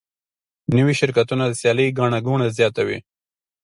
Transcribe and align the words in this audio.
نوي 0.77 0.93
شرکتونه 1.01 1.43
د 1.47 1.53
سیالۍ 1.61 1.87
ګڼه 1.99 2.19
ګوڼه 2.27 2.47
زیاتوي. 2.57 2.97